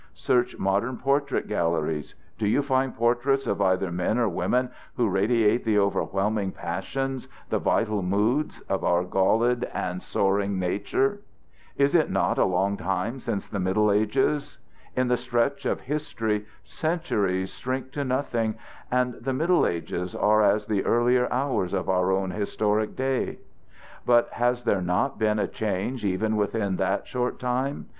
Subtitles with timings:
[0.15, 2.15] Search modern portrait galleries.
[2.39, 7.59] Do you find portraits of either men or women who radiate the overwhelming passions, the
[7.59, 11.19] vital moods, of our galled and soaring nature?
[11.77, 14.57] It is not a long time since the Middle Ages.
[14.95, 18.55] In the stretch of history centuries shrink to nothing,
[18.89, 23.37] and the Middle Ages are as the earlier hours of our own historic day.
[24.07, 27.85] But has there not been a change even within that short time?